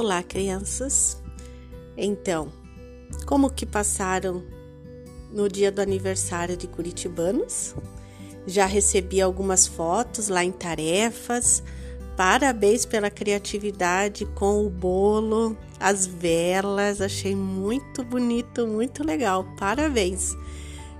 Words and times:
Olá, 0.00 0.22
crianças. 0.22 1.20
Então, 1.96 2.52
como 3.26 3.50
que 3.50 3.66
passaram 3.66 4.44
no 5.32 5.48
dia 5.48 5.72
do 5.72 5.80
aniversário 5.80 6.56
de 6.56 6.68
Curitibanos? 6.68 7.74
Já 8.46 8.64
recebi 8.64 9.20
algumas 9.20 9.66
fotos 9.66 10.28
lá 10.28 10.44
em 10.44 10.52
tarefas. 10.52 11.64
Parabéns 12.16 12.86
pela 12.86 13.10
criatividade 13.10 14.24
com 14.24 14.64
o 14.64 14.70
bolo, 14.70 15.58
as 15.80 16.06
velas. 16.06 17.00
Achei 17.00 17.34
muito 17.34 18.04
bonito, 18.04 18.68
muito 18.68 19.02
legal. 19.02 19.44
Parabéns. 19.58 20.32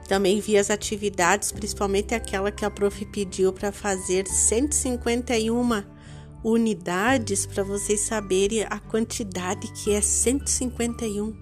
Também 0.09 0.41
vi 0.41 0.59
as 0.59 0.73
atividades, 0.73 1.53
principalmente 1.53 2.17
aquela 2.17 2.51
que 2.51 2.65
a 2.65 2.71
prof 2.71 3.05
pediu 3.07 3.53
para 3.53 3.71
fazer 3.71 4.27
151 4.27 5.85
unidades 6.43 7.47
para 7.47 7.63
vocês 7.63 8.01
saberem 8.01 8.65
a 8.69 8.79
quantidade 8.79 9.71
que 9.73 9.93
é 9.93 10.01
151. 10.01 11.35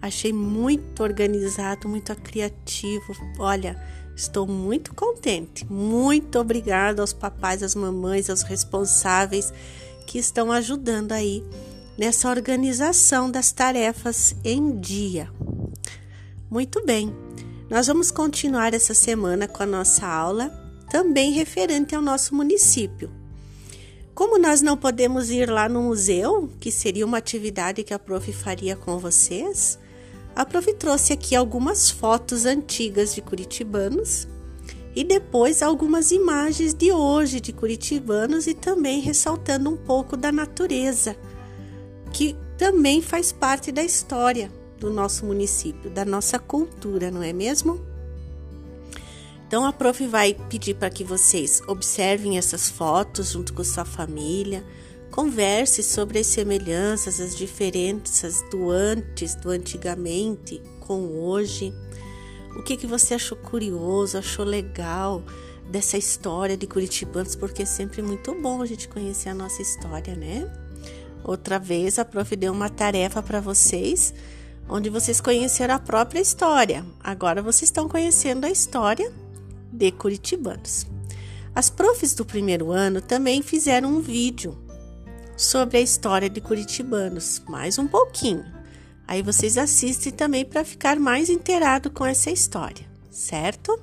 Achei 0.00 0.32
muito 0.32 1.02
organizado, 1.02 1.88
muito 1.88 2.14
criativo. 2.16 3.14
Olha, 3.38 3.80
estou 4.14 4.46
muito 4.46 4.94
contente. 4.94 5.66
Muito 5.70 6.38
obrigada 6.38 7.02
aos 7.02 7.12
papais, 7.12 7.62
às 7.62 7.74
mamães, 7.74 8.30
aos 8.30 8.42
responsáveis 8.42 9.52
que 10.06 10.18
estão 10.18 10.52
ajudando 10.52 11.12
aí 11.12 11.44
nessa 11.98 12.30
organização 12.30 13.30
das 13.30 13.50
tarefas 13.50 14.36
em 14.44 14.78
dia. 14.78 15.30
Muito 16.48 16.84
bem. 16.84 17.14
Nós 17.68 17.88
vamos 17.88 18.10
continuar 18.10 18.72
essa 18.72 18.94
semana 18.94 19.46
com 19.46 19.62
a 19.62 19.66
nossa 19.66 20.06
aula, 20.06 20.48
também 20.90 21.32
referente 21.32 21.94
ao 21.94 22.00
nosso 22.00 22.34
município. 22.34 23.17
Como 24.18 24.36
nós 24.36 24.60
não 24.60 24.76
podemos 24.76 25.30
ir 25.30 25.48
lá 25.48 25.68
no 25.68 25.80
museu, 25.80 26.50
que 26.58 26.72
seria 26.72 27.06
uma 27.06 27.18
atividade 27.18 27.84
que 27.84 27.94
a 27.94 28.00
prof 28.00 28.32
faria 28.32 28.74
com 28.74 28.98
vocês, 28.98 29.78
a 30.34 30.44
prof 30.44 30.74
trouxe 30.74 31.12
aqui 31.12 31.36
algumas 31.36 31.88
fotos 31.88 32.44
antigas 32.44 33.14
de 33.14 33.22
curitibanos 33.22 34.26
e 34.92 35.04
depois 35.04 35.62
algumas 35.62 36.10
imagens 36.10 36.74
de 36.74 36.90
hoje 36.90 37.38
de 37.38 37.52
curitibanos 37.52 38.48
e 38.48 38.54
também 38.54 39.00
ressaltando 39.00 39.70
um 39.70 39.76
pouco 39.76 40.16
da 40.16 40.32
natureza, 40.32 41.14
que 42.12 42.34
também 42.58 43.00
faz 43.00 43.30
parte 43.30 43.70
da 43.70 43.84
história 43.84 44.50
do 44.80 44.90
nosso 44.92 45.24
município, 45.26 45.90
da 45.90 46.04
nossa 46.04 46.40
cultura, 46.40 47.08
não 47.08 47.22
é 47.22 47.32
mesmo? 47.32 47.87
Então 49.48 49.64
a 49.64 49.72
prof 49.72 50.06
vai 50.06 50.34
pedir 50.34 50.74
para 50.74 50.90
que 50.90 51.02
vocês 51.02 51.62
observem 51.66 52.36
essas 52.36 52.68
fotos 52.68 53.32
junto 53.32 53.54
com 53.54 53.64
sua 53.64 53.86
família, 53.86 54.62
converse 55.10 55.82
sobre 55.82 56.18
as 56.18 56.26
semelhanças, 56.26 57.18
as 57.18 57.34
diferenças 57.34 58.44
do 58.50 58.70
antes, 58.70 59.34
do 59.34 59.48
antigamente 59.48 60.60
com 60.80 61.18
hoje. 61.18 61.72
O 62.58 62.62
que 62.62 62.76
que 62.76 62.86
você 62.86 63.14
achou 63.14 63.38
curioso, 63.38 64.18
achou 64.18 64.44
legal 64.44 65.22
dessa 65.70 65.96
história 65.96 66.54
de 66.54 66.66
Curitibanos, 66.66 67.34
porque 67.34 67.62
é 67.62 67.66
sempre 67.66 68.02
muito 68.02 68.34
bom 68.34 68.60
a 68.60 68.66
gente 68.66 68.86
conhecer 68.86 69.30
a 69.30 69.34
nossa 69.34 69.62
história, 69.62 70.14
né? 70.14 70.46
Outra 71.24 71.58
vez 71.58 71.98
a 71.98 72.04
prof 72.04 72.36
deu 72.36 72.52
uma 72.52 72.68
tarefa 72.68 73.22
para 73.22 73.40
vocês, 73.40 74.12
onde 74.68 74.90
vocês 74.90 75.22
conheceram 75.22 75.74
a 75.74 75.78
própria 75.78 76.20
história. 76.20 76.84
Agora 77.02 77.40
vocês 77.40 77.68
estão 77.68 77.88
conhecendo 77.88 78.44
a 78.44 78.50
história 78.50 79.10
de 79.78 79.92
curitibanos. 79.92 80.86
As 81.54 81.70
profs 81.70 82.14
do 82.14 82.24
primeiro 82.24 82.70
ano 82.72 83.00
também 83.00 83.40
fizeram 83.42 83.88
um 83.96 84.00
vídeo 84.00 84.58
sobre 85.36 85.78
a 85.78 85.80
história 85.80 86.28
de 86.28 86.40
curitibanos, 86.40 87.40
mais 87.48 87.78
um 87.78 87.86
pouquinho. 87.86 88.44
Aí 89.06 89.22
vocês 89.22 89.56
assistem 89.56 90.12
também 90.12 90.44
para 90.44 90.64
ficar 90.64 90.98
mais 90.98 91.30
inteirado 91.30 91.90
com 91.90 92.04
essa 92.04 92.30
história, 92.30 92.84
certo? 93.10 93.80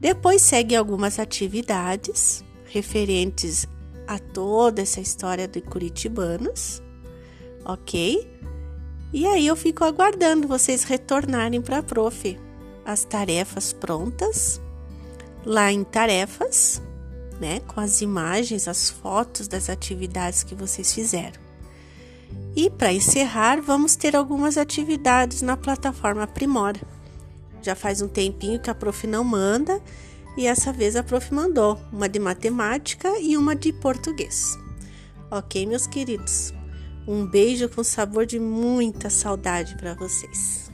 Depois 0.00 0.42
segue 0.42 0.74
algumas 0.74 1.18
atividades 1.18 2.42
referentes 2.64 3.66
a 4.06 4.18
toda 4.18 4.82
essa 4.82 5.00
história 5.00 5.46
de 5.46 5.60
curitibanos, 5.60 6.82
ok? 7.64 8.28
E 9.12 9.26
aí 9.26 9.46
eu 9.46 9.54
fico 9.54 9.84
aguardando 9.84 10.48
vocês 10.48 10.84
retornarem 10.84 11.60
para 11.60 11.78
a 11.78 11.82
prof 11.82 12.36
as 12.84 13.04
tarefas 13.04 13.72
prontas 13.72 14.60
lá 15.44 15.72
em 15.72 15.84
tarefas, 15.84 16.82
né, 17.40 17.60
com 17.60 17.80
as 17.80 18.00
imagens, 18.00 18.68
as 18.68 18.90
fotos 18.90 19.48
das 19.48 19.68
atividades 19.68 20.42
que 20.42 20.54
vocês 20.54 20.92
fizeram. 20.92 21.40
E 22.54 22.70
para 22.70 22.92
encerrar, 22.92 23.60
vamos 23.60 23.96
ter 23.96 24.14
algumas 24.14 24.56
atividades 24.56 25.42
na 25.42 25.56
plataforma 25.56 26.22
Aprimora. 26.22 26.80
Já 27.62 27.74
faz 27.74 28.02
um 28.02 28.08
tempinho 28.08 28.60
que 28.60 28.70
a 28.70 28.74
prof 28.74 29.06
não 29.06 29.24
manda 29.24 29.80
e 30.36 30.46
essa 30.46 30.72
vez 30.72 30.96
a 30.96 31.02
prof 31.02 31.32
mandou 31.32 31.78
uma 31.92 32.08
de 32.08 32.18
matemática 32.18 33.18
e 33.20 33.36
uma 33.36 33.54
de 33.54 33.72
português. 33.72 34.58
Ok, 35.30 35.66
meus 35.66 35.86
queridos? 35.86 36.52
Um 37.06 37.26
beijo 37.26 37.68
com 37.68 37.82
sabor 37.82 38.26
de 38.26 38.38
muita 38.38 39.10
saudade 39.10 39.76
para 39.76 39.94
vocês. 39.94 40.71